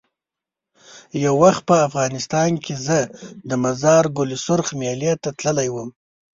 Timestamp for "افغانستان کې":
1.87-2.73